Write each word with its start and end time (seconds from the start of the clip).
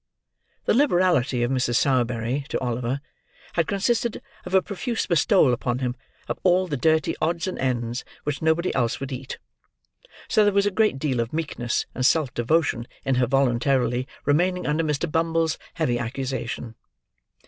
The 0.65 0.73
liberality 0.73 1.43
of 1.43 1.51
Mrs. 1.51 1.75
Sowerberry 1.75 2.43
to 2.49 2.59
Oliver, 2.59 3.01
had 3.53 3.67
consisted 3.67 4.19
of 4.45 4.55
a 4.55 4.61
profuse 4.63 5.05
bestowal 5.05 5.53
upon 5.53 5.77
him 5.77 5.95
of 6.27 6.39
all 6.41 6.65
the 6.65 6.75
dirty 6.75 7.15
odds 7.21 7.45
and 7.45 7.59
ends 7.59 8.03
which 8.23 8.41
nobody 8.41 8.73
else 8.73 8.99
would 8.99 9.11
eat; 9.11 9.37
so 10.27 10.43
there 10.43 10.53
was 10.53 10.65
a 10.65 10.71
great 10.71 10.97
deal 10.97 11.19
of 11.19 11.33
meekness 11.33 11.85
and 11.93 12.03
self 12.03 12.33
devotion 12.33 12.87
in 13.05 13.13
her 13.21 13.27
voluntarily 13.27 14.07
remaining 14.25 14.65
under 14.65 14.83
Mr. 14.83 15.05
Bumble's 15.11 15.59
heavy 15.75 15.99
accusation. 15.99 16.73